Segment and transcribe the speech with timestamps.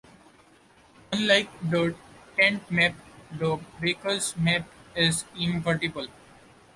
[1.13, 1.93] Unlike the
[2.35, 2.95] tent map,
[3.37, 6.07] the baker's map is invertible.